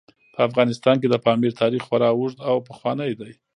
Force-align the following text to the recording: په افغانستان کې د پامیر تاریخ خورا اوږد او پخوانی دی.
په 0.33 0.39
افغانستان 0.49 0.95
کې 1.01 1.07
د 1.09 1.15
پامیر 1.25 1.51
تاریخ 1.61 1.81
خورا 1.87 2.09
اوږد 2.13 2.37
او 2.49 2.55
پخوانی 2.67 3.11
دی. 3.19 3.31